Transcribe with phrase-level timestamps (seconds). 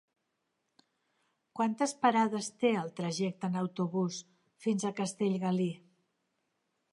[1.59, 4.19] Quantes parades té el trajecte en autobús
[4.67, 5.71] fins a Castellgalí?